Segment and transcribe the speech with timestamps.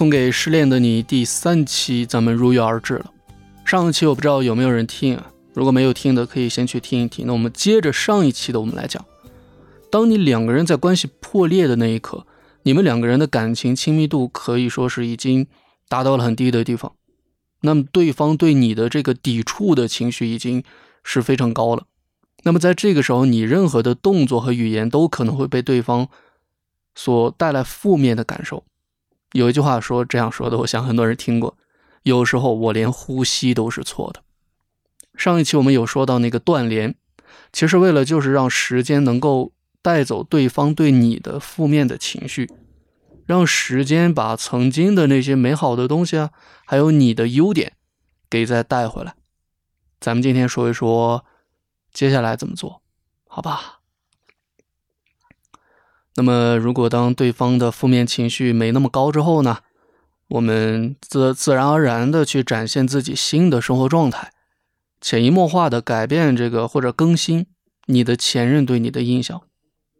[0.00, 3.12] 送给失恋的你第三期，咱们如约而至了。
[3.66, 7.26] 上一期我不知道有没有人听啊，如果没有听的，可以先去听一听。
[7.26, 9.04] 那我们接着上一期的，我们来讲，
[9.90, 12.26] 当你两个人在关系破裂的那一刻，
[12.62, 15.46] 你们两个人的感情亲密度可以说是已经
[15.86, 16.94] 达到了很低的地方，
[17.60, 20.64] 那么对方对你的这个抵触的情绪已经
[21.04, 21.84] 是非常高了。
[22.44, 26.08] 那么在这个时候，你任何的动作和语言都可能会被对方
[26.94, 28.64] 所带来负面的感受。
[29.32, 31.56] 有一句话说这样说的，我想很多人听过。
[32.02, 34.22] 有时候我连呼吸都是错的。
[35.14, 36.94] 上一期我们有说到那个断联，
[37.52, 39.52] 其实为了就是让时间能够
[39.82, 42.50] 带走对方对你的负面的情绪，
[43.26, 46.30] 让时间把曾经的那些美好的东西啊，
[46.64, 47.74] 还有你的优点
[48.30, 49.14] 给再带回来。
[50.00, 51.26] 咱们今天说一说
[51.92, 52.80] 接下来怎么做，
[53.28, 53.79] 好吧？
[56.16, 59.58] 那么，如果当对方的负面情绪没那么高之后呢，
[60.28, 64.32] 我们自自然而然的去展现自己新的生活状态，
[65.00, 67.46] 潜移默化的改变这个或者更新
[67.86, 69.42] 你的前任对你的印象，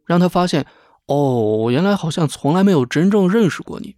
[0.05, 0.67] 让他发现
[1.07, 3.95] 哦，原来好像从来没有真正认识过你，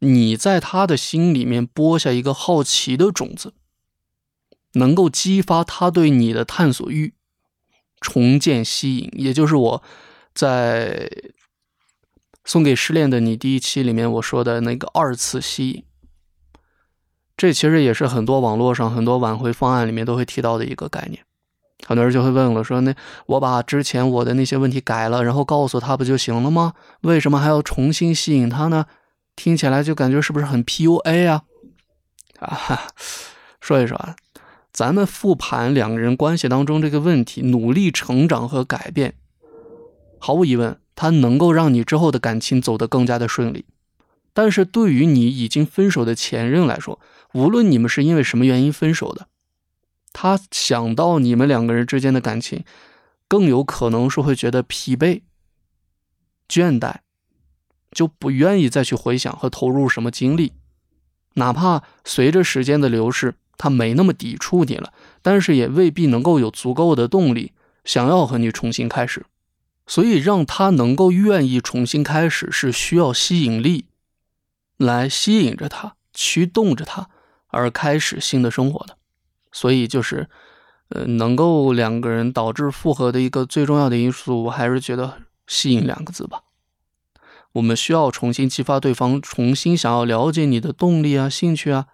[0.00, 3.54] 你在他的心里面播下一个好奇的种子，
[4.72, 7.14] 能够激发他对你的探索欲，
[8.00, 9.82] 重建吸引，也就是我
[10.34, 11.08] 在。
[12.46, 15.84] 送给失恋的你第一期里面我说的那个二次吸引，
[17.36, 21.24] 这其实也是很多网络上很多挽回方案里面都会提到的一个概念。
[21.86, 22.94] 很多人就会问了，说那
[23.26, 26.72] 我把之前我的那些问题改了，然后告诉他不就行了吗？
[27.02, 28.86] 为什么还要重新吸引他呢？
[29.34, 31.42] 听起来就感觉是不是很 PUA 啊？
[32.38, 32.88] 啊，
[33.60, 34.16] 说一说啊，
[34.72, 39.14] 咱们复盘两个人关系当中这个问题，努力成长和改变，
[40.18, 40.78] 毫无疑问。
[40.96, 43.66] 它能够让你之后的感情走得更加的顺利，
[44.32, 46.98] 但是对于你已经分手的前任来说，
[47.34, 49.28] 无论你们是因为什么原因分手的，
[50.12, 52.64] 他想到你们两个人之间的感情，
[53.28, 55.20] 更有可能是会觉得疲惫、
[56.48, 56.96] 倦怠，
[57.92, 60.54] 就不愿意再去回想和投入什么精力，
[61.34, 67.52] 哪怕随着时间的流逝，他没那么抵触你了，但是也未必能够有足够的动力
[67.84, 69.26] 想要和你重新开始。
[69.86, 73.86] 所以，让他能够愿意重新开始，是需要吸引力
[74.76, 77.08] 来吸引着他、驱动着他
[77.46, 78.96] 而开始新的生活的。
[79.52, 80.28] 所以，就是，
[80.88, 86.42] 呃，能够两个人导致复合的一个最重要的因素，我还是觉得“吸引”两个字吧。
[87.52, 91.86] 我们需要重新激发对方，重新想要了解你的动力啊、兴趣啊，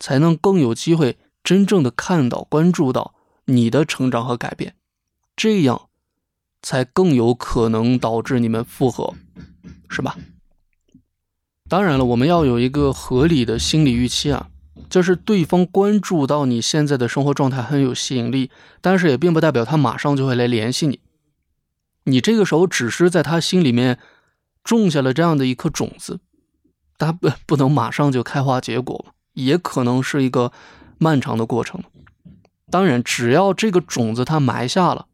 [0.00, 4.74] 才能更有机会真正的看到、关注到你的成长和改变。
[5.36, 5.87] 这样。
[6.62, 9.14] 才更有可能导致你们复合，
[9.88, 10.16] 是吧？
[11.68, 14.48] 当然了，我们要有一个合理的心理预期啊，
[14.88, 21.00] 就是对方关注到你现在的生活状态很有吸引力，但是也并不代表他马上就会来联系你。
[22.04, 23.98] 你这个时候只是在他心里面
[24.64, 26.20] 种下了这样的一颗种子，
[26.96, 30.52] 他不不能马上就开花结果，也可能是一个
[30.96, 31.82] 漫长的过程。
[32.70, 35.07] 当然，只要这个种子他埋下了。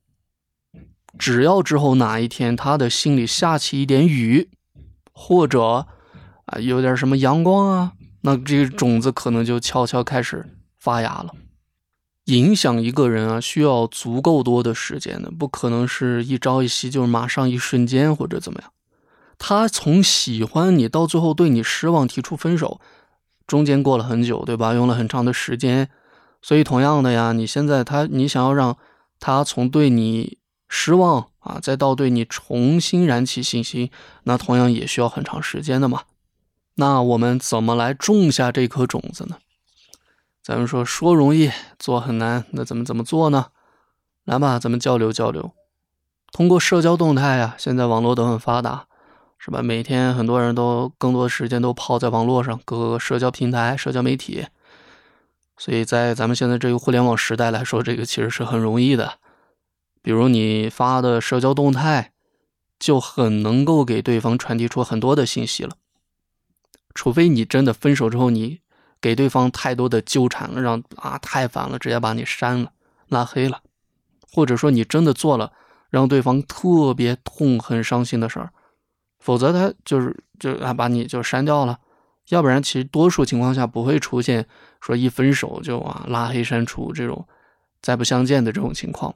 [1.18, 4.50] 只要之后哪一天他的心里下起一点雨，
[5.12, 5.86] 或者
[6.46, 7.92] 啊有点什么阳光啊，
[8.22, 11.34] 那这个种子可能就悄悄开始发芽了。
[12.24, 18.72] 影响一个人啊，需要足够多的时间的，不可能是一朝一夕，就是马上一瞬间或者怎么样。
[19.38, 22.80] 他从喜欢你到最后对你失望，提出分手，
[23.46, 24.74] 中间过了很久，对吧？
[24.74, 25.88] 用了很长的时间。
[26.42, 28.76] 所以同样的呀，你现在他你想要让
[29.20, 30.38] 他从对你。
[30.76, 33.92] 失望啊，再到对你重新燃起信心，
[34.24, 36.02] 那同样也需要很长时间的嘛。
[36.74, 39.36] 那我们怎么来种下这颗种子呢？
[40.42, 43.46] 咱们说说容易，做很难，那怎么怎么做呢？
[44.24, 45.52] 来吧，咱们交流交流。
[46.32, 48.86] 通过社交动态啊，现在网络都很发达，
[49.38, 49.62] 是吧？
[49.62, 54.48] 每天很多人都更多的时间都泡在网络上，各个社交平台、社交媒体。
[55.56, 59.18] 所以在咱们现在这个互联网时代来说，这个其实是很容易的。
[60.04, 62.12] 比如你发的社交动态，
[62.78, 65.78] 就很能够给对方传递出很多的信息了。
[66.94, 68.60] 除非你真的分手之后，你
[69.00, 72.72] 给对方太多的纠缠了，让啊太烦了，直接把你删了、
[73.08, 73.62] 拉黑了，
[74.30, 75.54] 或者说你真的做了
[75.88, 78.50] 让对方特别痛恨、伤心的事儿，
[79.18, 81.78] 否则他就是就啊把你就删掉了。
[82.28, 84.46] 要不然，其实多数情况下不会出现
[84.82, 87.26] 说一分手就啊拉黑、删除这种
[87.80, 89.14] 再不相见的这种情况。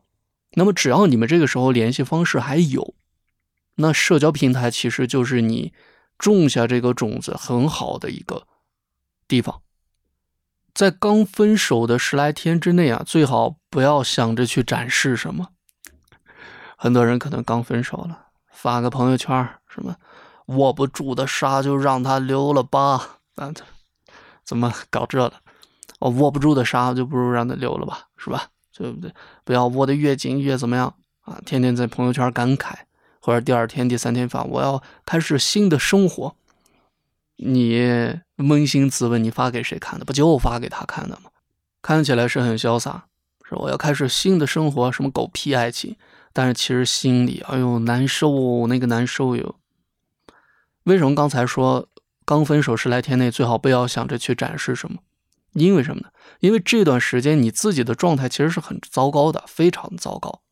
[0.53, 2.95] 那么，只要你们这个时候联系方式还有，
[3.77, 5.73] 那社交平台其实就是你
[6.19, 8.47] 种下这个种子很好的一个
[9.29, 9.63] 地方。
[10.75, 15.49] 在刚分手的十来天之内啊，最好不要想着去展示什么。
[16.77, 19.97] 很多人可能刚分手了，发个朋友圈什么
[20.47, 23.53] 握不住的沙就让它溜了吧，啊，
[24.45, 25.43] 怎么搞这了？
[25.99, 28.49] 我握不住的沙就不如让它溜了吧，是吧？
[28.79, 29.13] 对不对？
[29.43, 31.41] 不要握得越紧越怎么样啊？
[31.45, 32.75] 天天在朋友圈感慨，
[33.21, 36.37] 或者第二天、第三天发我要开始新的生活。
[37.37, 37.75] 你
[38.37, 40.05] 扪心自问，你发给谁看的？
[40.05, 41.31] 不就发给他看的吗？
[41.83, 43.07] 看起来是很潇洒，
[43.43, 45.97] 说我要开始新的生活，什么狗屁爱情？
[46.33, 49.57] 但是其实心里，哎呦难受，那个难受哟。
[50.85, 51.89] 为什么刚才说
[52.25, 54.99] 刚分手十来天内最好不要想着去展示什么？
[55.53, 56.09] 因为什么呢？
[56.41, 60.43] 因为这段时间你自己的状态其实是很糟糕的，非常糟糕。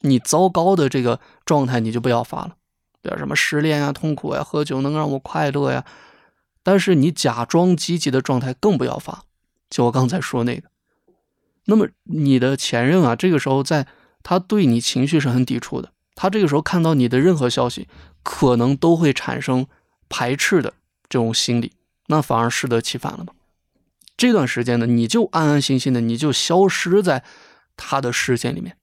[0.00, 2.56] 你糟糕的这个状态你就不要发了，
[3.00, 5.84] 比如什么失恋啊、痛苦呀、喝酒能让我快乐呀。
[6.62, 9.24] 但是你假装积极的状态更不要发，
[9.70, 10.68] 就我刚才说那个。
[11.66, 13.86] 那么你的前任啊，这个时候在
[14.22, 17.88] 他对你情绪是很抵触的，他这个时候看到你的任何消息，
[18.22, 19.66] 可能都会产生
[20.10, 20.74] 排斥的
[21.08, 21.72] 这种心理，
[22.08, 23.32] 那反而适得其反了嘛。
[24.16, 27.24] 这段时间呢，你就安安心心的，你就消失在
[27.76, 28.76] 他的视线里面，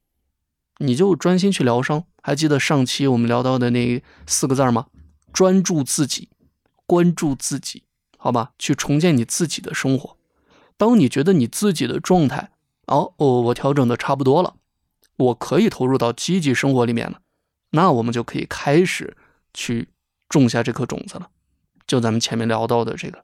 [0.79, 2.05] 你就专心去疗伤。
[2.21, 4.87] 还记得上期我们聊到的那四个字吗？
[5.33, 6.29] 专注自己。
[6.85, 7.85] 关注自己，
[8.17, 10.17] 好吧，去重建你自己的生活。
[10.75, 12.51] 当你觉得你自己的状态，
[12.87, 14.55] 哦哦，我调整的差不多了，
[15.15, 17.21] 我可以投入到积极生活里面了，
[17.69, 19.15] 那我们就可以开始
[19.53, 19.87] 去
[20.27, 21.29] 种下这颗种子了。
[21.87, 23.23] 就咱们前面聊到的这个，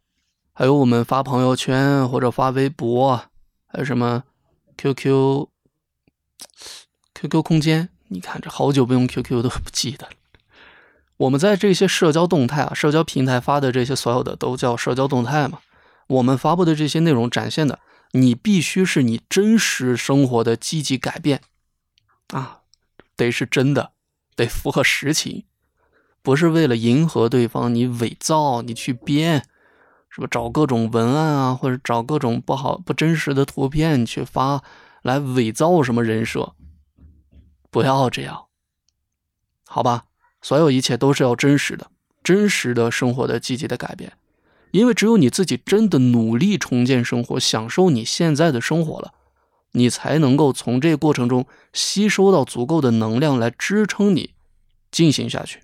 [0.60, 3.16] 还有我们发朋友圈或者发微博，
[3.68, 4.24] 还有什么
[4.76, 5.50] QQ、
[7.14, 10.10] QQ 空间，你看这好久不用 QQ 都不记得。
[11.18, 15.60] 我们在这些社交动态啊，社交平台发的这些所有的都叫社交动态嘛。
[16.08, 17.78] 我们发布的这些内容展现的，
[18.14, 21.42] 你必须是你真实生活的积极改变
[22.30, 22.62] 啊，
[23.16, 23.92] 得是真的，
[24.36, 25.46] 得符合实情，
[26.24, 29.46] 不是为了迎合对方你伪造你去编，
[30.18, 34.64] 是不找各种文案啊，或者找各种不好不真实的图片去发
[35.04, 36.56] 来伪造什么人设，
[37.70, 38.46] 不要这样，
[39.68, 40.06] 好吧？
[40.42, 41.92] 所有一切都是要真实的，
[42.24, 44.14] 真实的生活的积极的改变，
[44.72, 49.14] 因为只有你自己真的努力重建生活，享受你现在的生活了，
[49.74, 54.34] 你才能够从这个过程中吸收到足够的能量来支撑你
[54.90, 55.62] 进行下去。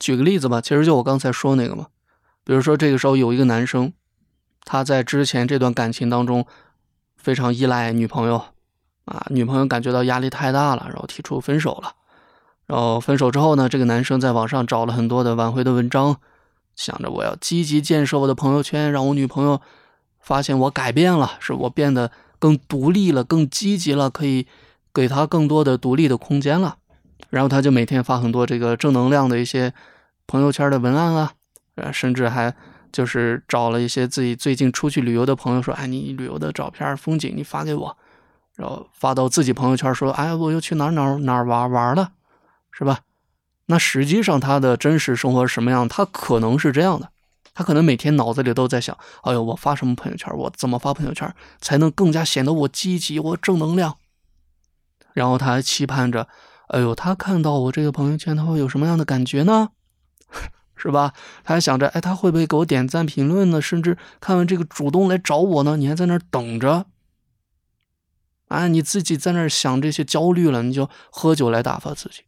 [0.00, 1.86] 举个例子吧，其实就我刚才说那个嘛，
[2.44, 3.92] 比如说这个时候有一个男生，
[4.64, 6.46] 他在之前这段感情当中
[7.16, 8.42] 非常依赖女朋友，
[9.04, 11.94] 啊，女朋友感觉到压力太大了，然后提出分手了。
[12.66, 16.16] 然后分手之后呢，这个男生在网上找了很多的挽回的文章，
[16.76, 19.60] 想着我要积极建设我的朋友圈，让我女朋友
[20.20, 24.46] 发现我改变了，是我变得更独立了，更积极了，可以
[24.94, 26.76] 给她更多的独立的空间了。
[27.28, 29.72] 然后他就每天发很多这个正能量的一些
[30.26, 31.32] 朋友圈的文案啊，
[31.92, 32.54] 甚至还
[32.92, 37.96] 就是找了一些自己最近出去旅游的朋友说：“哎，你旅游的照片、风景你发给我。”
[38.56, 42.12] 然后发到自己朋友圈说：“哎，我又去哪哪哪玩玩了。”
[42.72, 43.00] 是吧？
[43.66, 45.88] 那实际上他的真实生活是什么样？
[45.88, 47.10] 他可能是这样的，
[47.54, 50.30] 他可能每天脑子里都在想：哎呦，我发什么朋友圈？
[50.36, 53.96] 我怎么发朋友圈才能更加显得我积极、我正能量？
[55.14, 56.26] 然后他还期盼着：
[56.68, 59.70] 哎呦，他看到我这个朋友圈，他会有什么样的感觉呢？
[60.80, 61.12] 是吧？
[61.44, 63.60] 他还想着：哎，他会不会给我点赞、评论呢？
[63.60, 65.76] 甚至看完这个主动来找我呢？
[65.76, 66.86] 你还在那儿等着？
[68.48, 72.22] 啊，你自己在那儿想这些焦虑了，你就喝酒来打发自己。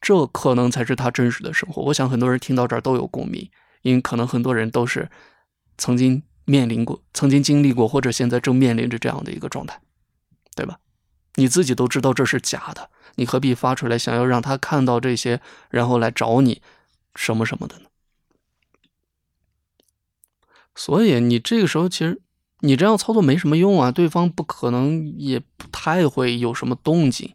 [0.00, 1.82] 这可能才是他真实的生活。
[1.82, 3.50] 我想很多人听到这儿都有共鸣，
[3.82, 5.10] 因为可能很多人都是
[5.76, 9.80] 曾经面临过、曾经经历过，或者现在正面临着这样的一个状态，
[10.54, 10.78] 对吧？
[11.34, 16.62] 你自己都知道这是假的，你何必发出来想要让他看到这些，然后来找你
[17.18, 17.86] 什么什么的呢？
[20.76, 22.22] 所以你这个时候其实
[22.60, 27.34] 你这样操作没什么用啊，对方不可能也不太会有什么动静。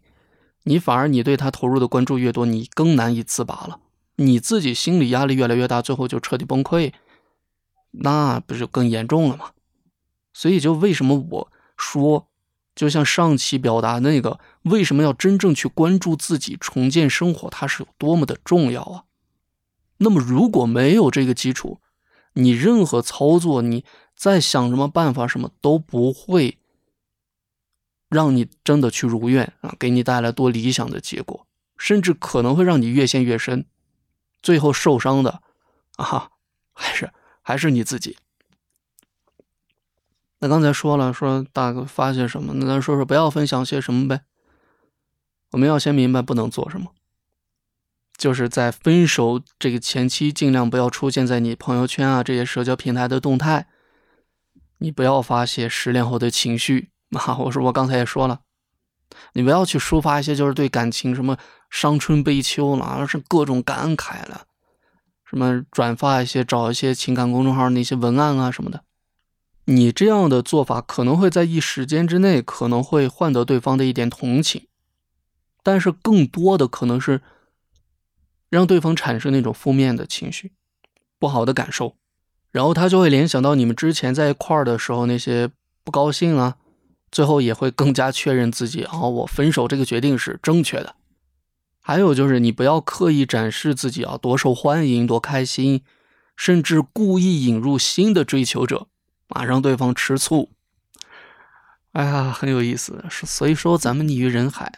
[0.63, 3.81] 你反而，你对他投入的关注越多，你更难以自拔了。
[4.15, 6.93] 你自己心理压力越来越大，最后就彻底崩溃，
[7.91, 9.51] 那不是更严重了吗？
[10.31, 12.29] 所以，就为什么我说，
[12.73, 19.03] 就像上期表达那个，为什么要真正去关注自己，重建生活，它是有多么的重要啊？
[19.97, 21.79] 那么，如果没有这个基础，
[22.33, 23.85] 你任何操作，你
[24.15, 26.57] 再想什么办法，什么都不会。
[28.09, 31.47] 让你真的去如愿啊，给你带来多理想的结果，
[31.77, 33.65] 甚至可能会让你越陷越深，
[34.43, 35.41] 最后受伤的
[35.95, 36.29] 啊，
[36.73, 38.17] 还是还是你自己？
[40.39, 42.53] 那刚才说了，说大哥发些什么？
[42.53, 44.21] 那咱说说不要分享些什么呗？
[45.51, 46.91] 我们要先明白不能做什么，
[48.17, 53.67] 就是在分手这个前期，尽量不要出现在你朋友圈啊这些社交平台的动态。
[54.79, 57.37] 你不要发泄失恋后的情绪 啊！
[57.37, 58.41] 我说我刚才也说了，
[59.31, 61.37] 你不要去抒发一些就是对感情什么
[61.69, 64.45] 伤春悲秋了，而是各种感慨了，
[65.23, 68.83] 什么转发一些找一些情感公众号那些文案啊什么的。
[69.65, 74.67] 你这样的做法可能会在一时间之内可能会换得对方的一点同情，
[75.63, 77.21] 但是更多的可能是
[78.53, 80.51] 让对方产生那种负面的情绪、
[81.17, 81.95] 不好的感受。
[82.51, 85.49] 然后他就会联想到你们之前在一块儿的时候那些
[85.83, 86.57] 不高兴啊，
[87.11, 90.95] 最后也会更加确认自己啊，我分手这个决定是正确的。
[91.81, 95.81] 还有就是你不要刻意展示自己啊多受欢迎多开心，
[96.37, 98.85] 甚至故意引入新的追求者
[99.29, 100.51] 啊，让对方吃醋。
[101.93, 103.03] 哎呀，很有意思。
[103.09, 104.71] 所以说咱们溺于人海，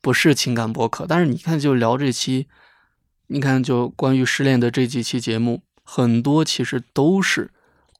[0.00, 2.48] 不是情感博客，但是你看就聊这期，
[3.28, 5.62] 你看就关于失恋的这几期节目。
[5.86, 7.50] 很多其实都是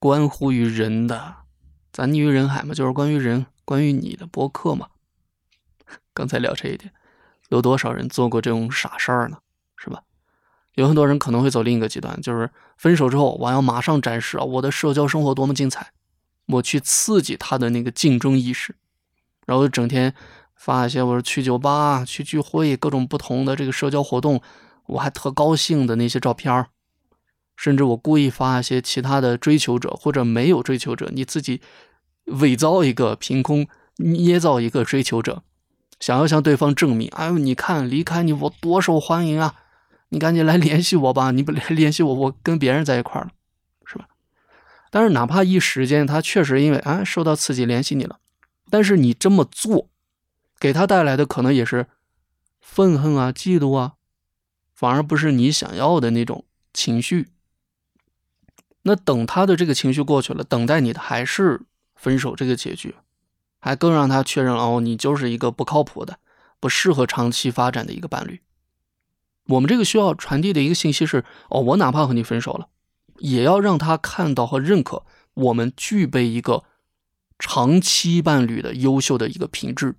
[0.00, 1.36] 关乎于人的，
[1.92, 4.88] 咱溺于人海嘛，就是关于人，关于你的博客嘛。
[6.14, 6.92] 刚才聊这一点，
[7.50, 9.38] 有多少人做过这种傻事儿呢？
[9.76, 10.02] 是吧？
[10.76, 15.92] 有很多人可能会走另一个极端，就是分手之后，我要马上展示啊，我的社交生活多么精彩，
[16.46, 18.74] 我去刺激他的那个竞争意识，
[19.46, 20.14] 然后整天
[20.54, 24.40] 发一些我说去酒吧、去聚会、各种不同的这个社交活动，
[24.86, 26.66] 我还特高兴的那些照片。
[27.56, 31.60] 甚至我故意发一些其他的追求者或者没有追求者，你自己
[32.24, 35.44] 伪造一个凭空捏造一个追求者，
[36.00, 39.54] 想要向对方证明，哎呦，你看离开你我多受欢迎啊，
[40.08, 43.28] 你赶紧来联系我吧，你不来联系我，我跟别人在一块了，
[43.86, 44.08] 是吧？
[44.90, 48.18] 但是哪怕一时间他确实因为啊受到刺激联系你了，
[48.68, 49.88] 但是你这么做，
[50.58, 51.86] 给他带来的可能也是
[52.60, 53.92] 愤恨啊、嫉妒啊，
[54.74, 57.28] 反而不是你想要的那种情绪。
[58.82, 61.62] 那等他的这个情绪过去了，等待你的还是
[61.94, 62.94] 分手这个结局，
[63.58, 66.18] 还更让他确认哦，你就是一个不靠谱的、
[66.60, 68.42] 不适合长期发展的一个伴侣。
[69.46, 72.68] 我们这个需要传递的一个信息是：哦，我哪怕和你分手了，
[73.18, 76.64] 也要让他看到和认可我们具备一个
[77.38, 79.96] 长期伴侣的优秀的一个品质，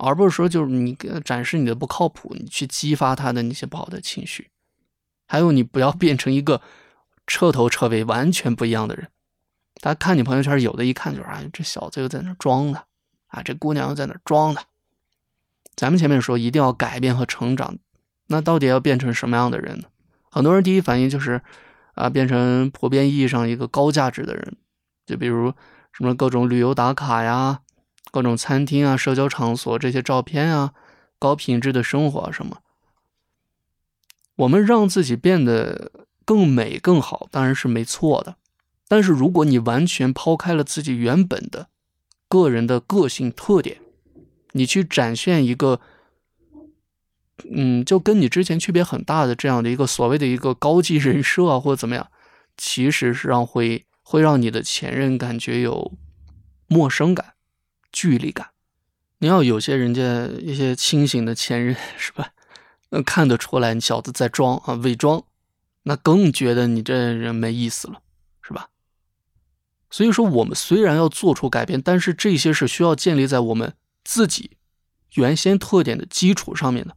[0.00, 4.50] 而不是说就是你展示你的不靠谱，你去激发他的那些不好的情绪。
[5.26, 6.60] 还有，你不要变成一个。
[7.26, 9.06] 彻头彻尾完全不一样的人，
[9.76, 12.86] 他看你朋友圈，有的一看就是啊，这小子又在那装的，
[13.28, 14.60] 啊，这姑娘又在那装的。
[15.76, 17.78] 咱们前面说一定要改变和成长，
[18.26, 19.86] 那到底要变成什么样的人呢？
[20.28, 21.40] 很多人第一反应就是
[21.94, 24.56] 啊，变成普遍意义上一个高价值的人，
[25.06, 25.54] 就比如
[25.92, 27.60] 什么各种旅游打卡呀，
[28.10, 30.74] 各种餐厅啊、社交场所这些照片啊，
[31.18, 32.58] 高品质的生活什么。
[34.36, 35.92] 我们让自己变得。
[36.22, 38.36] 更美更好当然是没错的，
[38.86, 41.66] 但是如果你完全抛开了自己原本的
[42.28, 43.80] 个人的个性特点，
[44.52, 45.80] 你去展现一个，
[47.50, 52.08] 嗯，就跟你之前区别很大的这样的一个所谓的一个高级人设啊，或者怎么样，
[52.56, 55.92] 其实是让会会让你的前任感觉有
[56.68, 57.34] 陌生感、
[57.92, 58.50] 距离感。
[59.18, 62.32] 你要有些人家一些清醒的前任 是吧？
[62.90, 65.24] 能看得出来你小子在装啊，伪装。
[65.84, 68.02] 那更觉得你这人没意思了，
[68.42, 68.68] 是吧？
[69.90, 74.58] 所以说，我们虽然要做出改变，但是这些是需要建立在我们自己
[75.14, 76.96] 原先特点的基础上面的，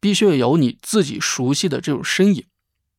[0.00, 2.46] 必须要有你自己熟悉的这种身影，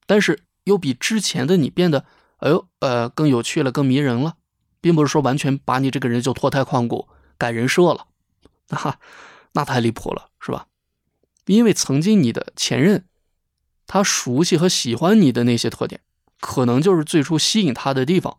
[0.06, 2.06] 但是又比之前的你变得，
[2.38, 4.36] 哎呦，呃，更有趣了，更迷人了，
[4.82, 7.08] 并不是说完全把你这个人就脱胎换骨
[7.38, 8.08] 改人设了，
[8.70, 9.00] 哈，
[9.54, 10.68] 那太离谱了，是吧？
[11.46, 13.06] 因为曾经你的前任。
[13.92, 16.02] 他熟悉和喜欢你的那些特点，
[16.40, 18.38] 可能就是最初吸引他的地方。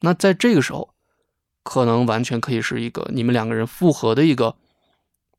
[0.00, 0.92] 那在这个时候，
[1.62, 4.54] 可能完全可以是一个你们两个人复合的一个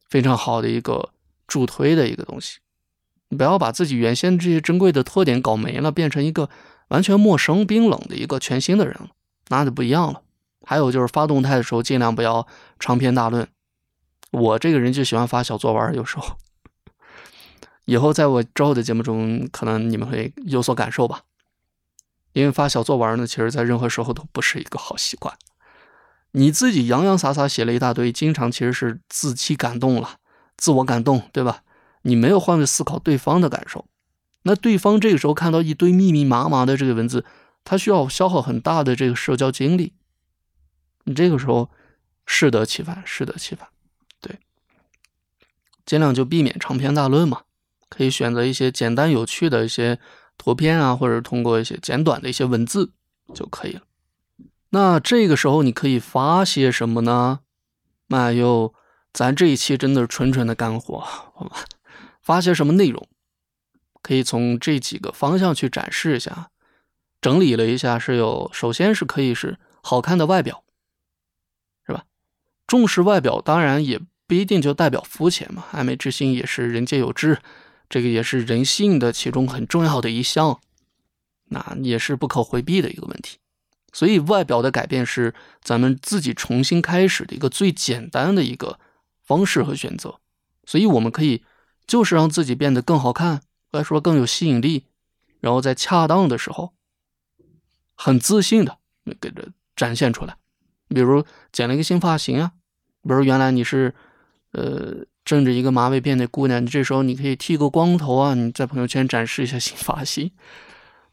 [0.10, 1.12] 非常好的一个
[1.46, 2.62] 助推的一个东西。
[3.30, 6.50] 你不要把自己原先这些珍贵的特点搞没了，变成一个
[6.88, 9.10] 完全陌生、冰冷的一个全新的人了，
[9.50, 10.23] 那就不一样了。
[10.66, 12.48] 还有就是发动态的时候，尽量不要
[12.80, 13.48] 长篇大论。
[14.32, 16.38] 我这个人就喜欢发小作文，有时候。
[17.86, 21.24] 以后在我之后的节目中，可能你们会有所感受吧。
[22.32, 25.36] 因为发小作文呢，其实在任何时候都不是一个好习惯。
[26.32, 30.16] 你自己洋洋洒洒写了一大堆，经常其实是自欺感动了，
[30.58, 31.62] 自我感动，对吧？
[32.02, 33.86] 你没有换位思考对方的感受，
[34.42, 37.24] 那对方这个时候看到一堆密密麻麻的这个文字，
[37.64, 39.94] 他需要消耗很大的这个社交精力。
[41.04, 41.70] 你这个时候
[42.26, 43.68] 适得其反，适得其反。
[44.22, 44.40] 对，
[45.86, 47.44] 尽量就避免长篇大论嘛，
[47.90, 50.00] 可以选择一些简单有趣的一些
[50.38, 52.92] 图片啊，或者通过一些简短的一些文字
[53.34, 53.82] 就可以了。
[54.70, 57.42] 那这个时候你可以发些什么呢？
[58.08, 58.74] 那又，
[59.12, 61.66] 咱这一期真的是纯纯的干货，好吧？
[62.22, 63.08] 发些什么内容？
[64.02, 66.50] 可以从这几个方向去展示一下。
[67.22, 70.64] 整理了一下，是有，首先是可以是好看的外表，
[72.68, 75.66] 重视外表，当然也不一定就代表肤浅嘛。
[75.72, 77.40] 爱美之心也是人皆有之，
[77.90, 80.60] 这个也是人性的其中很重要的一项，
[81.46, 83.38] 那也是不可回避的一个问题。
[83.92, 88.80] 所以，外表的改变是咱们自己重新开始的一个最简单的一个
[89.24, 90.20] 方式和选择。
[90.66, 91.44] 所以，我们可以
[91.86, 93.42] 就是让自己变得更好看，
[93.72, 94.88] 或者说更有吸引力，
[95.42, 96.74] 然后在恰当的时候，
[97.94, 98.80] 很自信的
[99.22, 99.44] 给它
[99.76, 100.38] 展现出来。
[100.94, 102.52] 比如剪了一个新发型啊，
[103.02, 103.94] 比如原来你是
[104.52, 110.32] 呃正着一个马尾辫的姑娘，你这时候你可以剃个光头啊，你在朋友圈展示一下新发型。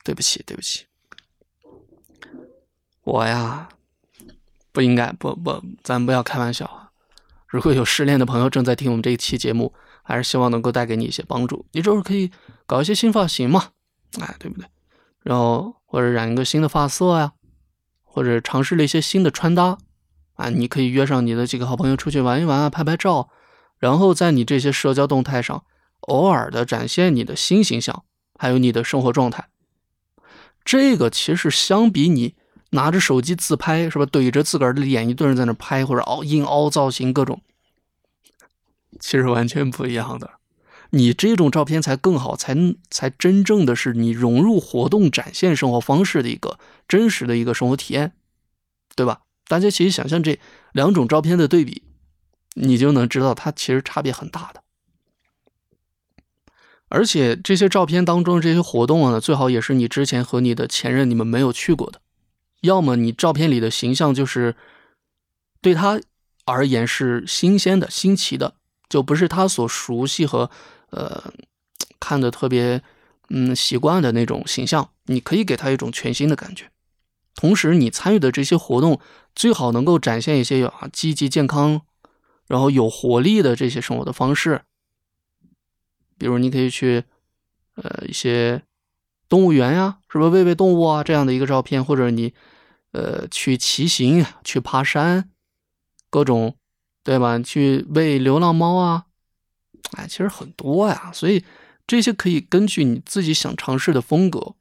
[0.03, 0.87] 对不起，对不起。
[3.05, 3.69] 我呀，
[4.73, 6.89] 不应该不不，咱不要开玩笑啊！
[7.47, 11.67] 如果有失恋的朋友正在听我们这一期节目，还是希望能够带给你一些帮助。
[11.73, 12.31] 你就是可以
[12.67, 13.69] 搞一些新发型嘛，
[14.21, 14.67] 哎，对不对？
[15.23, 17.33] 然后或者染一个新的发色呀，
[18.13, 19.79] 或者尝试了一些新的穿搭
[20.35, 23.31] 啊，你可以约上你的几个好朋友出去玩一玩啊，拍拍照，
[23.79, 25.65] 然后在你这些社交动态上
[26.01, 28.05] 偶尔的展现你的新形象，
[28.39, 29.49] 还有你的生活状态。
[30.65, 32.35] 这个其实相比你。
[32.73, 34.07] 拿着手机自拍是吧？
[34.07, 37.43] 怼着自个儿的脸一顿在那拍，或者凹硬凹造型各种，
[39.01, 40.31] 其实完全不一样的。
[40.91, 42.57] 你这种照片才更好，才
[42.91, 48.13] 才真正的是你融入活动、展现生活方式的一个真实的一个生活体验，
[48.95, 49.23] 对吧？
[49.47, 50.39] 大家其实想象这
[50.73, 51.83] 两种照片的对比，
[52.55, 54.63] 你就能知道它其实差别很大的。
[56.89, 62.01] 而且这些照片当中这些活动啊，最好也是你之前和你的前任你们没有去过的。
[62.63, 64.57] 要么你照片里的形象就是
[65.61, 66.01] 对他
[66.45, 68.55] 而言是新鲜的、新奇的，
[68.89, 70.51] 就不是他所熟悉和
[70.91, 71.33] 呃
[71.99, 72.83] 看的特别
[73.29, 74.91] 嗯习惯的那种形象。
[75.07, 76.71] 你可以给他一种全新的感觉。
[77.35, 79.01] 同时，你参与的这些活动
[79.35, 81.83] 最好能够展现一些啊积极、健康，
[82.47, 84.63] 然后有活力的这些生活的方式。
[86.19, 87.05] 比如，你可以去
[87.75, 88.63] 呃一些。
[89.31, 91.05] 动物园呀，是不是喂喂动物啊？
[91.05, 92.35] 这样的一个照片，或者你，
[92.91, 95.31] 呃，去骑行、去爬山，
[96.11, 96.57] 各种，
[97.05, 97.39] 对吧？
[97.39, 99.05] 去喂流浪猫啊，
[99.97, 101.11] 哎，其实很多呀。
[101.13, 101.45] 所以
[101.87, 104.55] 这些可以根据你自己想尝试的风格，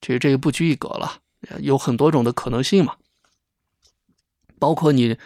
[0.00, 1.20] 其实这个不拘一格了，
[1.60, 2.96] 有很多种的可能性嘛。
[4.58, 5.16] 包括你，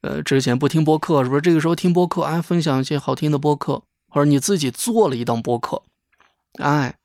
[0.00, 1.40] 呃，之前不听播客，是不是？
[1.40, 5.82] 这个时候听播客，哎，分享一些好听的播客，或者你自己做了一档播客，
[6.54, 6.98] 哎，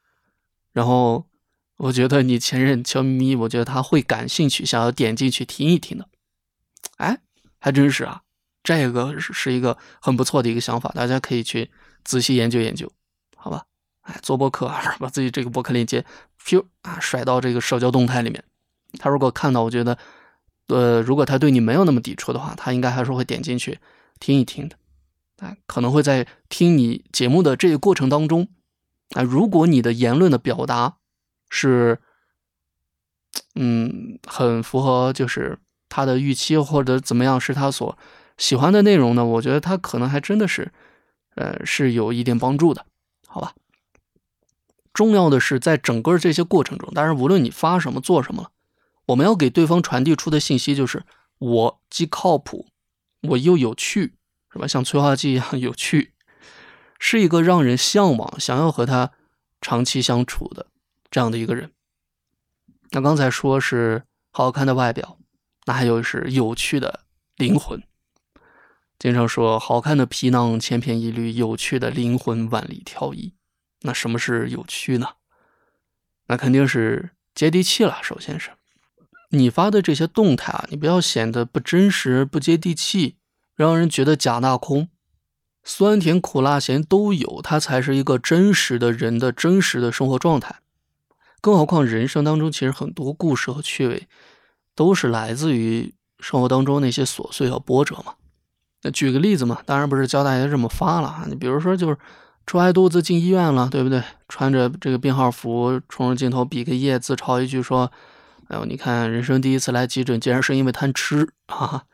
[0.71, 1.27] 然后。
[1.77, 6.07] 我觉得你前任悄咪咪，我觉得他会感兴趣，想要点进去听一听的。
[6.97, 7.19] 哎，
[7.59, 8.21] 还真是啊，
[8.63, 11.71] 这个是是一个很不错的一个想法，大家可以去
[12.03, 12.91] 仔细研究研究，
[13.35, 13.65] 好吧？
[14.01, 16.05] 哎，做播客，把自己这个播客链接，
[16.43, 18.43] 咻啊，甩到这个社交动态里面。
[18.99, 19.97] 他如果看到，我觉得，
[20.67, 23.79] 呃，如果他对你没有那么抵触的话，他应该还是会点进去
[24.19, 24.75] 听一听的。
[25.37, 28.49] 哎，可能会在听你节目的这个过程当中，
[29.11, 30.97] 啊，如果你的言论的表达。
[31.55, 31.99] 是，
[33.53, 37.95] 嗯，很符合就是他的预期或者怎么样，是他所
[38.39, 39.23] 喜欢的内容呢？
[39.23, 40.71] 我觉得他可能还真的是，
[41.35, 42.85] 呃，是有一点帮助的，
[43.27, 43.53] 好吧？
[44.93, 48.51] 重要的是在整个这些过程中，当然无论你发什么做什么了，
[49.07, 51.03] 我们要给对方传递出的信息就是
[51.39, 52.67] 我既靠谱，
[53.21, 54.13] 我又有趣，
[54.51, 54.67] 是吧？
[54.67, 56.13] 像催化剂一样有趣，
[56.99, 59.11] 是一个让人向往、想要和他
[59.59, 60.67] 长期相处的。
[61.09, 61.71] 这样的一个人，
[62.89, 65.19] 那刚才说是好看的外表，
[65.65, 67.01] 那还有是有趣的
[67.35, 67.83] 灵魂。
[69.03, 73.33] 经常说好看的皮囊千篇一律，有趣的灵魂万里挑一。
[73.81, 75.07] 那什么是有趣呢？
[76.27, 77.97] 那肯定是接地气了。
[78.01, 78.51] 首先是
[79.31, 83.17] 你发的这些动态啊，你不要显得不真实、不接地气，
[83.57, 84.87] 让人觉得假大空，
[85.65, 90.61] 酸甜苦辣咸都有，它才是一个真实的人的真实的生活状态。
[91.41, 94.07] 更何况，人生当中其实很多故事和趣味，
[94.73, 98.15] 都是来自于生活当中那些琐碎和波折嘛。
[98.83, 101.25] 那举个例子嘛，当然不是教大家这么发了啊。
[101.27, 101.97] 你比如说，就是
[102.45, 104.03] 出挨肚子进医院了，对不对？
[104.27, 107.89] 穿着这个病号服，冲着镜头比个耶，自嘲一句说
[108.49, 111.85] ：“哎呦，你看，人生第一次来急诊，竟然是因为贪吃啊！”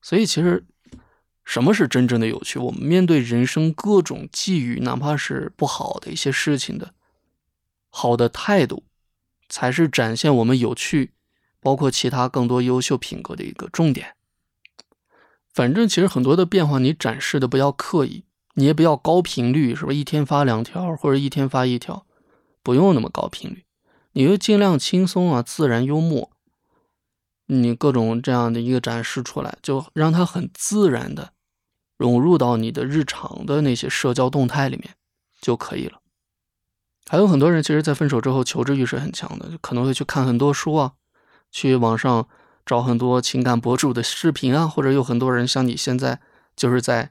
[0.00, 0.64] 所以，其实
[1.44, 2.60] 什么是真正的有趣？
[2.60, 6.92] 我们面对人生各种际遇，哪怕是不好的一些事情的，
[7.90, 8.84] 好的态度，
[9.48, 11.12] 才是展现我们有趣，
[11.60, 14.14] 包括其他更多优秀品格的一个重点。
[15.54, 18.24] 反正，其实很多的变化，你展示的不要刻意。
[18.56, 22.06] 你也不要高频率，是不是一天发两条或者一天发一条？
[22.62, 23.64] 不用那么高频率，
[24.12, 26.30] 你就尽量轻松啊，自然幽默。
[27.46, 31.32] 你各种这样的一个展示出来，就让它很自然的
[31.96, 34.94] 融入到你的日常的那些社交动态里面
[35.40, 36.00] 就可以了。
[37.08, 40.92] 还有很多人其实，在分手之后求知欲是很强的，可能会去看很多书啊，
[41.50, 42.28] 去网上
[42.66, 46.20] 找很多情感博主的视频啊，或者有很多人像你现在
[46.56, 47.10] 就是在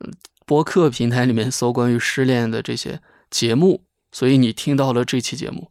[0.00, 0.12] 嗯。
[0.46, 5.70] 播客平台里面搜关于失恋的这些节目，所以你听到了这期节目，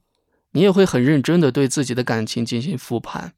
[0.53, 3.33] 你也会很认真的对自己的感情进行复盘，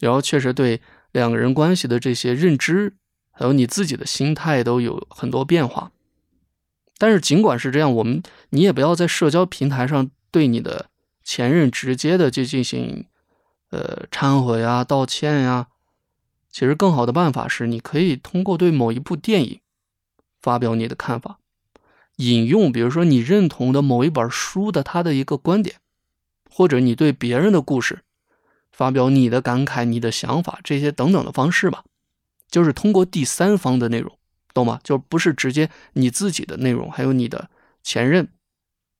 [0.00, 0.80] 然后确实对
[1.12, 2.94] 两个人关系的这些认知，
[3.30, 5.92] 还有你自己的心态都有很多变化。
[6.98, 8.20] 但是尽管是这样，我们
[8.50, 10.90] 你也不要在社交平台上对你的
[11.22, 13.06] 前任直接的就进行
[13.74, 15.68] 呃忏悔啊、道歉呀。
[16.50, 19.60] 其实更好的办法是，你可以通过对某一部电影。
[20.40, 21.38] 发表你的看法，
[22.16, 25.76] 引用比如说你认同的某一本书的他的一个观点，
[26.50, 28.02] 或者你对别人的故事
[28.70, 31.82] 发表你的感慨、你的想法这些等等的方式吧，
[32.50, 34.18] 就是通过第三方的内容，
[34.52, 34.78] 懂吗？
[34.84, 37.48] 就不是直接你自己的内容，还有你的
[37.82, 38.28] 前任，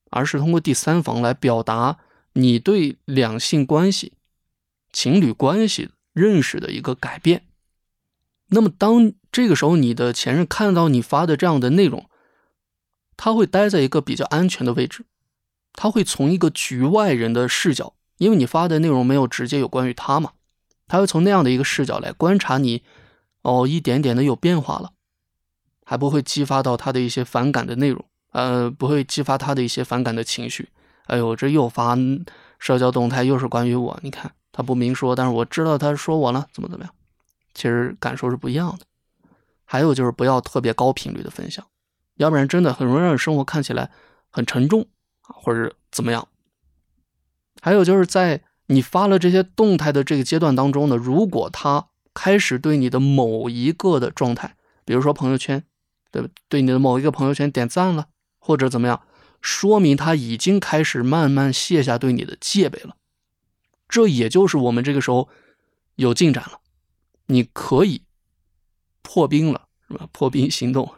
[0.08, 1.98] 而是通过第三方来表达
[2.32, 4.14] 你对两性关系、
[4.94, 7.44] 情侣关系认识的一个改变。
[8.48, 12.08] 那么当这个时候，你的前任看到你发的这样的内容，
[13.16, 15.04] 他会待在一个比较安全的位置，
[15.72, 20.32] 他会从一个局外人的视角，因为你发的内容没有直接有关于他嘛，
[20.86, 22.84] 他会从那样的一个视角来观察你，
[23.42, 24.92] 哦，一点点的有变化了，
[25.84, 30.68] 还不会激发到他的一些反感的内容，呃，不会激发他的一些反感的情绪。
[31.06, 31.98] 哎呦，这又发
[32.58, 36.94] 社交动态，又是关于我，你看他不明说，但是我知道他说我了，怎么怎么样，
[37.54, 38.86] 其实感受是不一样的。
[39.64, 41.66] 还有就是不要特别高频率的分享，
[42.18, 43.90] 要不然真的很容易让生活看起来
[44.30, 44.86] 很沉重
[45.22, 46.28] 啊，或者怎么样。
[47.60, 55.64] 还有就是在你发了这些动态的这个阶段当中呢，如果他开始对你的某一个的状态，比如说朋友圈，
[56.12, 58.06] 对对你的某一个朋友圈点赞了，
[58.38, 59.02] 或者怎么样，
[59.40, 62.96] 说明他已经开始慢慢卸下对你的戒备了。
[63.88, 65.28] 这也就是我们这个时候
[65.96, 66.60] 有进展了，
[67.26, 68.02] 你可以。
[69.06, 70.08] 破冰了是吧？
[70.12, 70.90] 破冰行动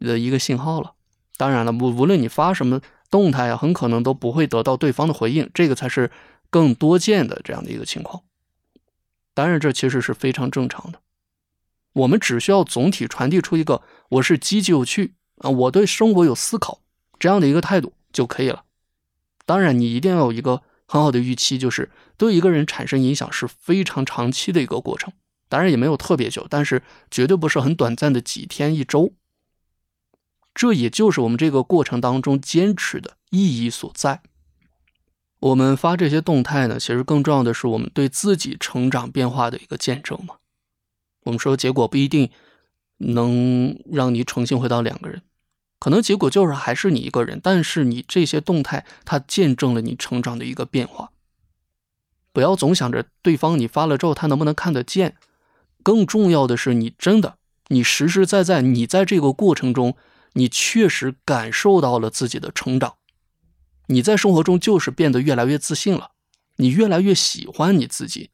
[0.00, 0.94] 的一个信号了。
[1.36, 6.10] 当然了，无无论你发什么动态啊，很可能都不会得到对方的回应，这个才是
[6.50, 8.24] 更多见的这样的一个情况。
[9.32, 11.00] 当然，这其实是非常正常的。
[11.92, 16.80] 我们只需要总体传递出一个我是积极有趣啊，我对生活有思考
[17.18, 18.64] 这样的一个态度就可以了。
[19.46, 25.12] 当然，你一定要有一个很好的预期，就是对一个人产生影响是非常长期的一个过程。
[25.48, 29.12] 当然也没有特别久，但是绝对不是很短暂的几天一周。
[30.54, 34.22] 这也就是我们这个过程当中坚持的意义所在。
[35.38, 40.36] 我们发这些动态呢，其实更重要的是我们对自己成长变化的一个见证嘛。
[41.24, 42.30] 我们说结果不一定
[42.96, 45.22] 能让你重新回到两个人，
[45.78, 51.10] 可能结果就是还是你一个人，但是你这些动态它见证了你成长的一个变化。
[52.32, 55.16] 不要总想着对方你发了之后他能不能看得见。
[55.82, 59.96] 更重要的是，你真的，你实实在在，你在这个过程中，
[60.32, 62.96] 你确实感受到了自己的成长。
[63.86, 66.10] 你在生活中就是变得越来越自信了，
[66.56, 68.30] 你越来越喜欢你自己。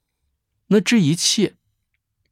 [0.69, 1.57] 那这一切，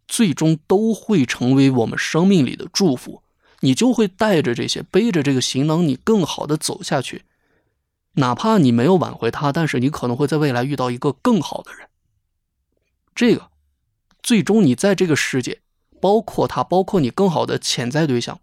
[0.09, 3.23] 最终都会成为我们生命里的祝福。
[3.61, 7.25] 你就会带着这些，背着这个行囊，你更好的走下去。
[8.15, 11.89] 哪怕你没有挽回他，但是你可能会在未来遇到一个更好的人。
[13.15, 13.49] 这个。
[14.23, 15.63] 最终，你在这个世界，
[15.99, 18.39] 包括他，包括你更好的潜在对象，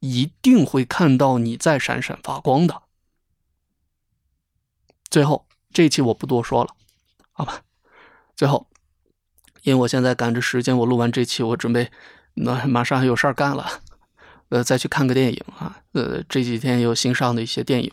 [0.00, 2.82] 一定会看到你在闪闪发光的。
[5.10, 6.74] 最后，这期我不多说了，
[7.32, 7.62] 好吧？
[8.34, 8.66] 最后，
[9.62, 11.90] 因为我现在赶着时间，我录完这期，我准备
[12.32, 13.82] 那马上还有事儿干了，
[14.50, 15.80] 呃，再去看个电影啊。
[15.92, 17.90] 呃，这几天有新上的一些电影，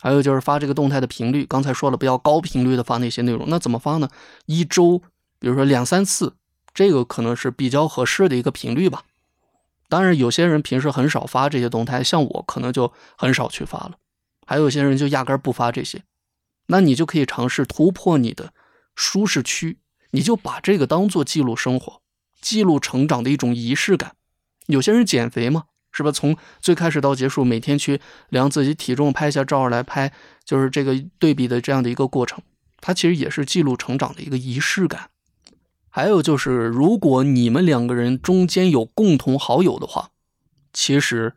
[0.00, 4.08] 还有就是发这个动态的频率，刚才说了不要高频率的发那些内容，那怎么发呢？
[4.46, 5.02] 一周。
[5.38, 6.36] 比如说两三次，
[6.72, 9.02] 这个可能是比较合适的一个频率吧。
[9.88, 13.98] 当然，有些人平时很少发这些动态，像我可能就很少去发了。
[14.46, 16.04] 还有些人就压根儿不发这些，
[16.66, 18.52] 那你就可以尝试突破你的
[18.94, 19.78] 舒适区，
[20.12, 22.00] 你就把这个当做记录生活、
[22.40, 24.14] 记录成长的一种仪式感。
[24.66, 26.10] 有些人减肥嘛，是吧？
[26.10, 30.12] 从最开始到结束，每天去量自己体重，拍下照来拍，
[30.44, 32.42] 就是这个对比的这样的一个过程，
[32.80, 35.10] 它其实也是记录成长的一个仪式感。
[35.88, 40.10] 还有就是，如果你们两个人中间有共同好友的话，
[40.72, 41.34] 其实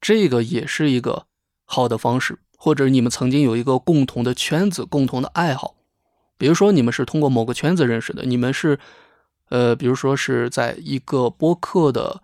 [0.00, 1.26] 这个也是一个
[1.64, 2.38] 好的方式。
[2.60, 5.76] 或者你们曾经有一个共同的圈子、共同的爱好，
[6.36, 8.80] 比如说你们是通过某个圈子认识的，你们是，
[9.48, 12.20] 呃，比如说是在一个播客的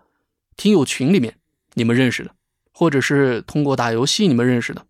[0.57, 1.37] 听友群里面
[1.73, 2.31] 你们认识的，
[2.73, 4.85] 或者是通过打游戏你们认识的。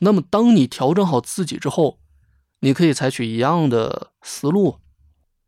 [0.00, 1.98] 那么，当你调整好自己之后，
[2.60, 4.78] 你可以采取一样的思路。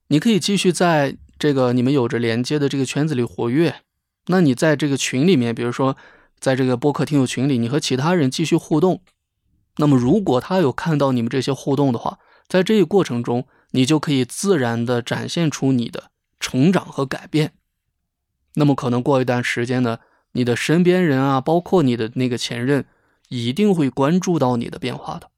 [0.08, 3.82] 你可以继续在这个你们有着连接的这个圈子里活跃。
[4.26, 5.96] 那你在这个群里面，比如说
[6.40, 9.02] 在这个播客听友群里，你和其他人继续互动。
[9.76, 17.52] 那么如果他有看到你们这些互动的话，在这一过程中，你就可以自然的展现出你的成长和改变。
[18.54, 19.98] 那么可能过一段时间呢，
[20.32, 22.84] 你的身边人啊，包括你的那个前任，
[23.28, 25.30] 一定会关注到你的变化的。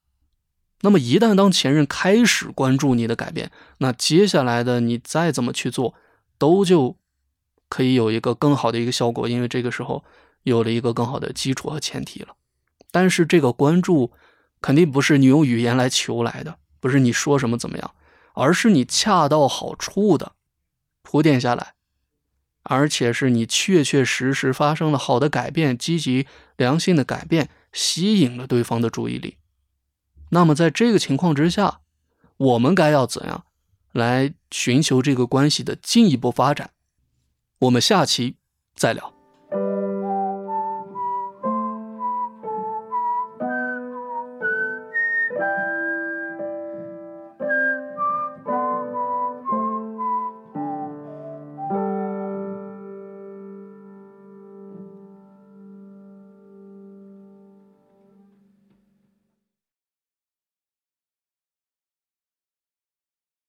[0.80, 5.94] 那么一旦当前任开始关注你的改变，那接下来的你再怎么去做，
[6.38, 6.96] 都就
[7.68, 10.04] 可以有一个更好的一个效果，因为这个时候
[10.42, 12.34] 有了一个更好的基础和前提了。
[12.90, 14.12] 但是这个关注
[14.60, 17.94] 肯定不是你用语言来求来的，不是你说什么怎么样，
[18.34, 20.32] 而是你恰到好处的
[21.02, 21.74] 铺垫下来，
[22.64, 29.36] 而且是你确确实实发生了好的改变，积极良性的改变，吸引了对方的注意力。
[30.30, 31.80] 那么，在这个情况之下，
[32.36, 33.44] 我们该要怎样
[33.92, 36.70] 来寻求这个关系的进一步发展？
[37.58, 38.36] 我们下期
[38.74, 39.21] 再聊。